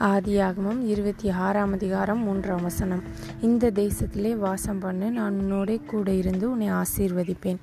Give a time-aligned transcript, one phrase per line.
[0.00, 3.02] ஆதியாகமம் இருபத்தி ஆறாம் அதிகாரம் மூன்றாம் வசனம்.
[3.40, 7.56] இந்த தேசத்திலே வாசம் பண்ண நான் உன்னோட கூட இருந்து உன்னை ஆசீர்வதிப்பேன்.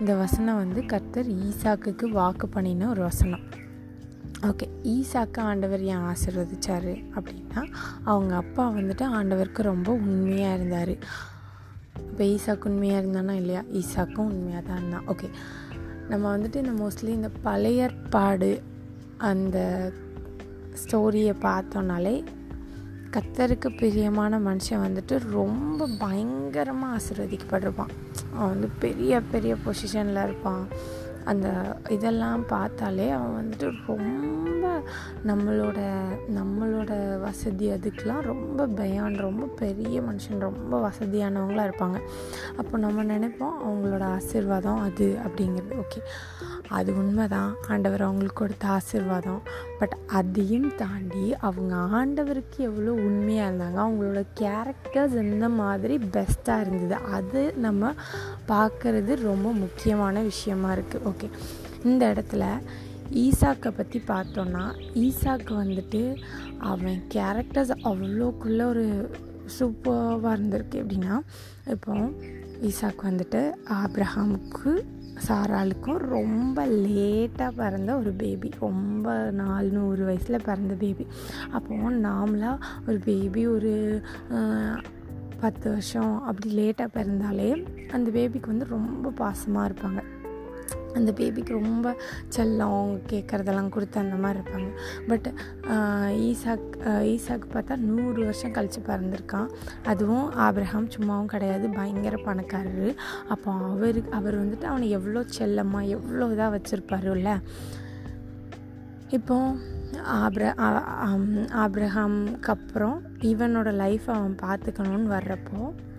[0.00, 3.40] இந்த வசனம் வந்து கர்த்தர் ஈசாக்குக்கு வாக்கு பண்ணின ஒரு வசனம்.
[4.42, 7.66] ஓகே ஈசாக்கு ஆண்டவர் ஏன் ஆசீர்வதிச்சாரு அப்படின்னா
[8.04, 10.96] அவங்க அப்பா வந்துட்டு ஆண்டவருக்கு ரொம்ப உண்மையாக இருந்தார்.
[11.96, 13.62] இப்போ ஈசாக்கு உண்மையாக இருந்தானா இல்லையா?
[13.72, 15.30] ஈசாக்கும் உண்மையாக தான் இருந்தான் ஓகே
[16.08, 18.62] நம்ம வந்துட்டு இந்த மோஸ்ட்லி இந்த பழையற்பாடு பாடு
[19.18, 19.58] அந்த
[20.72, 22.24] ஸ்டோரியை பார்த்தோன்னாலே
[23.10, 27.94] கத்தருக்கு பிரியமான மனுஷன் வந்துட்டு ரொம்ப பயங்கரமாக ஆசீர்வதிக்கப்பட்டிருப்பான்
[28.34, 30.66] அவன் வந்து பெரிய பெரிய பொசிஷனில் இருப்பான்.
[31.24, 31.48] அந்த
[31.88, 34.82] இதெல்லாம் பார்த்தாலே அவன் வந்துட்டு ரொம்ப
[35.26, 35.80] நம்மளோட
[36.36, 42.00] நம்மளோட வசதி அதுக்கெலாம் ரொம்ப பயான் ரொம்ப பெரிய மனுஷன் ரொம்ப வசதியானவங்களாக இருப்பாங்க.
[42.56, 45.78] அப்போ நம்ம நினைப்போம் அவங்களோட ஆசிர்வாதம் அது அப்படிங்கிறது.
[45.84, 46.00] ஓகே
[46.78, 49.40] அது உண்மை தான் ஆண்டவர் அவங்களுக்கு கொடுத்த ஆசிர்வாதம்.
[49.80, 57.42] பட் அதையும் தாண்டி அவங்க ஆண்டவருக்கு எவ்வளோ உண்மையாக இருந்தாங்க அவங்களோட கேரக்டர்ஸ் எந்த மாதிரி பெஸ்ட்டாக இருந்தது அது
[57.56, 57.92] நம்ம
[58.48, 61.28] பார்க்குறது ரொம்ப முக்கியமான விஷயமா இருக்குது ஓகே
[61.84, 62.44] இந்த இடத்துல
[63.24, 64.64] ஈசாக்கை பற்றி பார்த்தோன்னா
[65.04, 66.02] ஈசாக்கு வந்துட்டு
[66.72, 68.86] அவன் கேரக்டர்ஸ் அவ்வளோக்குள்ள ஒரு
[69.56, 70.76] சூப்பராக இருந்திருக்கு.
[70.82, 71.14] எப்படின்னா
[71.66, 72.04] இப்போது
[72.62, 74.72] ஈசாக்கு வந்துட்டு ஆப்ரஹாமுக்கு
[75.28, 81.06] சாராளுக்கும் ரொம்ப லேட்டாக பிறந்த ஒரு பேபி ரொம்ப நாலு நூறு வயசில் பிறந்த பேபி
[81.52, 84.02] அப்போது நாமளாக ஒரு பேபி ஒரு
[85.40, 90.01] பத்து வருஷம் அப்படி லேட்டாக பிறந்தாலே அந்த பேபிக்கு வந்து ரொம்ப பாசமாக இருப்பாங்க.
[90.98, 91.94] அந்த பேபிக்கு ரொம்ப
[92.36, 94.70] செல்லம் அவங்க கேட்குறதெல்லாம் கொடுத்து அந்த மாதிரி இருப்பாங்க.
[95.10, 95.28] பட்
[96.28, 96.68] ஈசாக்
[97.12, 99.50] ஈசாக்கு பார்த்தா நூறு வருஷம் கழித்து பிறந்திருக்கான்.
[99.92, 102.90] அதுவும் ஆப்ரஹாம் சும்மாவும் கிடையாது பயங்கர பணக்காரர்.
[103.34, 107.30] அப்போ அவரு அவர் வந்துட்டு அவனை எவ்வளோ செல்லமாக எவ்வளோ இதாக வச்சுருப்பாருல்ல.
[109.18, 109.36] இப்போ
[110.18, 110.42] ஆப்ர
[111.62, 112.98] ஆப்ரஹாம்க்கு அப்புறம்
[113.30, 115.58] இவனோட லைஃப் அவன் பார்த்துக்கணுன்னு வர்றப்போ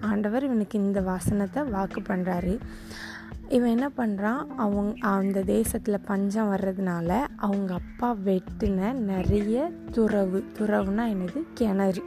[0.09, 2.53] ஆண்டவர் இவனுக்கு இந்த வாசனத்தை வாக்கு பண்ணுறாரு
[3.53, 10.43] இவன் என்ன பண்ணுறான் அவங்க அந்த தேசத்தில் பஞ்சம் வர்றதுனால அவங்க அப்பா வெட்டின நிறைய துறவு.
[10.57, 11.39] துறவுனா என்னது?
[11.53, 12.03] கிணறு.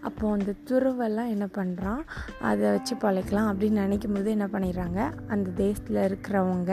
[0.00, 2.02] அப்போது அந்த துறவெல்லாம் என்ன பண்ணுறான்
[2.40, 5.00] அதை வச்சு பழைக்கலாம் அப்படின்னு நினைக்கும் போது என்ன பண்ணிடுறாங்க?
[5.28, 6.72] அந்த தேசத்தில் இருக்கிறவங்க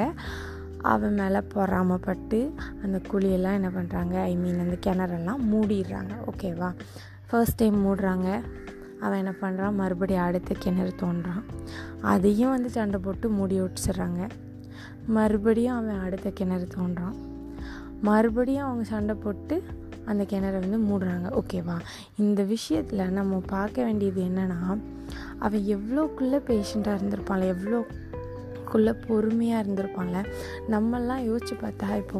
[0.82, 2.40] அவன் மேலே பொறாமப்பட்டு
[2.84, 6.14] அந்த குழியெல்லாம் என்ன பண்ணுறாங்க ஐ மீன் அந்த கிணறெல்லாம் மூடிடுறாங்க.
[6.32, 6.70] ஓகேவா
[7.30, 8.30] ஃபர்ஸ்ட் டைம் மூடுறாங்க.
[9.06, 11.44] அவன் என்ன பண்ணுறான் மறுபடியும் அடுத்த கிணறு தோன்றான்.
[12.14, 14.22] அதையும் வந்து சண்டை போட்டு மூடி விட்டுச்சிட்றாங்க
[15.18, 17.18] மறுபடியும் அவன் அடுத்த கிணறு தோன்றான்.
[18.08, 19.56] மறுபடியும் அவங்க சண்டை போட்டு
[20.12, 21.28] அந்த கிணறை வந்து மூடுறாங்க.
[21.40, 21.76] ஓகேவா
[22.24, 24.60] இந்த விஷயத்தில் நம்ம பார்க்க வேண்டியது என்னென்னா
[25.46, 30.20] அவன் எவ்வளோக்குள்ளே பேஷண்ட்டாக இருந்திருப்பான்ல எவ்வளோக்குள்ளே பொறுமையாக இருந்திருப்பான்ல?
[30.74, 32.20] நம்மெல்லாம் யோசிச்சு பார்த்தா இப்போ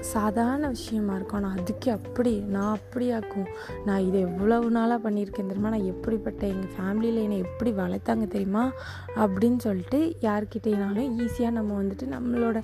[0.00, 1.44] சாதாரண விஷயமா இருக்கும்.
[1.44, 3.48] ஆனால் அதுக்கு அப்படி நான் அப்படியாக்கும்
[3.84, 5.68] நான் இதை எவ்வளவு நாளாக பண்ணியிருக்கேன் தெரியுமா?
[5.68, 8.72] நான் எப்படிப்பட்ட எங்கள் ஃபேமிலியில் என்னை எப்படி வளர்த்தாங்க தெரியுமா?
[9.16, 12.62] அப்படின்னு சொல்லிட்டு யார்கிட்டேனாலும் ஈஸியாக நம்ம வந்துட்டு நம்மளோட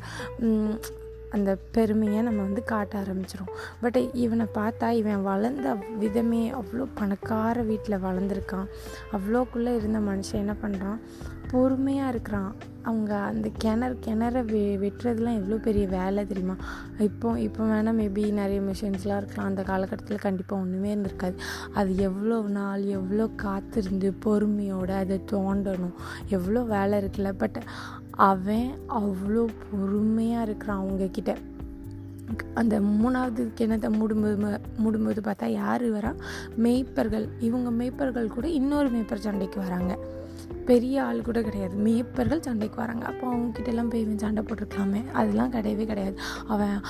[1.31, 7.97] அந்த பெருமையை நம்ம வந்து காட்ட ஆரம்பிச்சிடும் பட் இவனை பார்த்தா இவன் வளர்ந்த விதமே அவ்வளோ பணக்கார வீட்டில்
[7.97, 8.69] வளர்ந்துருக்கான்.
[9.13, 11.01] அவ்வளோக்குள்ளே இருந்த மனுஷன் என்ன பண்ணுறான்?
[11.51, 12.55] பொறுமையாக இருக்கிறான்.
[12.83, 16.57] அவங்க அந்த கிணறு கிணற வெ வெட்டுறதுலாம் எவ்வளோ பெரிய வேலை தெரியுமா?
[16.99, 19.49] இப்போ இப்போ வேணால் மேபி நிறைய மிஷின்ஸ்லாம் இருக்கலாம்.
[19.49, 21.35] அந்த காலகட்டத்தில் கண்டிப்பாக ஒன்றுமே இருந்திருக்காது.
[21.75, 25.95] அது எவ்வளோ நாள் எவ்வளோ காத்திருந்து பொறுமையோடு அதை தோண்டணும்.
[26.29, 27.33] எவ்வளோ வேலை இருக்குல்ல?
[27.33, 27.63] பட்
[28.17, 31.37] அவன் அவ்வளோ பொறுமையாக இருக்கிறான் அவங்கக்கிட்ட
[32.55, 36.15] அந்த மூணாவது கிணத்தை மூடும்போது மூடும்போது பார்த்தா யார் வரா?
[36.63, 37.29] மேய்ப்பர்கள்.
[37.41, 39.99] இவங்க மேய்ப்பர்கள் கூட இன்னொரு மேய்ப்பர் சண்டைக்கு வராங்க.
[40.67, 41.77] பெரிய ஆள் கூட கிடையாது.
[41.77, 43.05] மேய்ப்பர்கள் சண்டைக்கு வராங்க.
[43.07, 45.11] அப்போ அவங்கக்கிட்டலாம் போய் இவன் சண்டை போட்டிருக்கலாமே?
[45.13, 46.17] அதெல்லாம் கிடையவே கிடையாது.
[46.47, 46.81] அவன்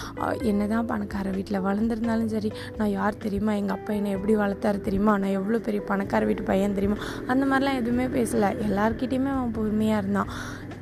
[0.42, 3.52] என்ன தான் பணக்கார வீட்டில் வளர்ந்துருந்தாலும் சரி நான் யார் தெரியுமா?
[3.52, 5.18] எங்கள் அப்பா என்னை எப்படி வளர்த்தாரு தெரியுமா?
[5.18, 7.00] நான் எவ்வளோ பெரிய பணக்கார வீட்டு பையன் தெரியுமா?
[7.26, 8.50] அந்த மாதிரிலாம் எதுவுமே பேசலை.
[8.68, 10.32] எல்லாருக்கிட்டேயுமே அவன் பொறுமையாக இருந்தான்.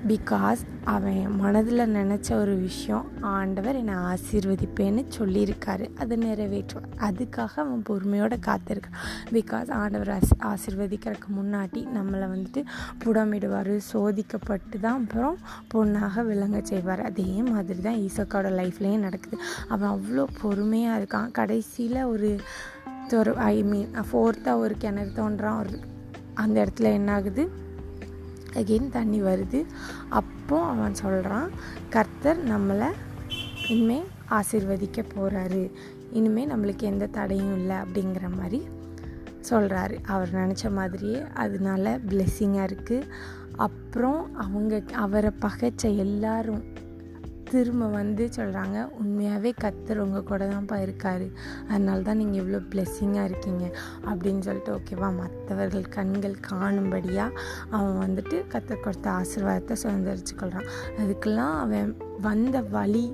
[0.08, 5.86] பிகாஸ் அவன் மனதில் நினச்ச ஒரு விஷயம் ஆண்டவர் என்னை ஆசீர்வதிப்பேன்னு சொல்லியிருக்காரு.
[5.98, 8.98] அதை நிறைவேற்றுவார் அதுக்காக அவன் பொறுமையோடு காத்திருக்கான்.
[9.32, 12.62] பிகாஸ் ஆண்டவர் ஆசி ஆசீர்வதிக்கிறதுக்கு முன்னாடி நம்மளை வந்துட்டு
[13.04, 15.38] புடமிடுவார் சோதிக்கப்பட்டு தான் அப்புறம்
[15.74, 17.02] பொண்ணாக விளங்க செய்வார்.
[17.02, 19.38] அதே மாதிரி தான் ஈசக்காவோட லைஃப்லேயும் நடக்குது.
[19.68, 21.30] அவன் அவ்வளோ பொறுமையாக இருக்கான்.
[21.30, 22.30] கடைசியில் ஒரு
[23.20, 25.58] ஒரு ஐ மீன் ஃபோர்த்தாக ஒரு கிணறு தோன்றான்.
[25.58, 25.78] ஒரு
[26.34, 27.42] அந்த இடத்துல என்ன ஆகுது
[28.54, 29.64] அகெயின் தண்ணி வருது.
[30.08, 31.50] அப்போ அவன் சொல்கிறான்
[31.88, 32.88] கர்த்தர் நம்மளை
[33.68, 35.70] இனிமேல் ஆசிர்வதிக்க போகிறாரு
[36.12, 38.60] இனிமேல் நம்மளுக்கு எந்த தடையும் இல்லை அப்படிங்கிற மாதிரி
[39.50, 43.08] சொல்கிறாரு அவர் நினச்ச மாதிரியே அதனால பிளெஸ்ஸிங்காக இருக்குது
[43.56, 46.62] அப்புறம் அவங்க அவரை பகைச்ச எல்லாரும்
[47.54, 51.26] திரும்ப வந்து சொல்கிறாங்க உண்மையாகவே கத்தர் உங்கள் கூட தான்ப்பா இருக்கார்.
[51.70, 53.64] அதனால தான் நீங்கள் இவ்வளோ பிளெஸ்ஸிங்காக இருக்கீங்க.
[54.10, 57.38] அப்படின்னு சொல்லிட்டு ஓகேவா மற்றவர்கள் கண்கள் காணும்படியாக
[57.74, 60.68] அவன் வந்துட்டு கத்தர் கொடுத்த ஆசீர்வாதத்தை சுதந்திரிச்சு கொள்கிறான்
[61.02, 61.92] அதுக்கெல்லாம் அவன்
[62.28, 63.06] வந்த வழி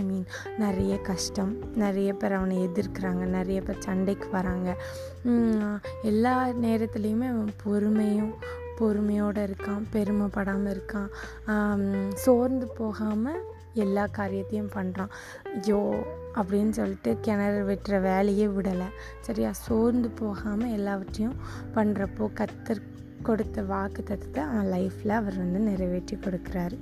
[0.00, 0.26] ஐ மீன்
[0.62, 1.52] நிறைய கஷ்டம்
[1.82, 4.68] நிறைய பேர் அவனை எதிர்க்கிறாங்க நிறைய பேர் சண்டைக்கு வராங்க.
[6.10, 6.34] எல்லா
[6.66, 8.32] நேரத்துலேயுமே அவன் பொறுமையும்
[8.80, 11.08] பொறுமையோடு இருக்கான் பெருமைப்படாமல் இருக்கான்.
[12.24, 13.40] சோர்ந்து போகாமல்
[13.78, 15.12] எல்லா காரியத்தையும் பண்ணுறான்
[15.54, 16.04] ஐயோ
[16.34, 18.88] அப்படின்னு சொல்லிட்டு கிணறு வெட்டுற வேலையே விடலை.
[19.20, 19.52] சரியா?
[19.52, 21.36] சோர்ந்து போகாமல் எல்லாவற்றையும்
[21.74, 22.82] பண்ணுறப்போ கத்தர்
[23.22, 26.78] கொடுத்த வாக்கு தத்துவத்தை அவன் லைஃப்பில் அவர் வந்து நிறைவேற்றி கொடுக்குறாரு.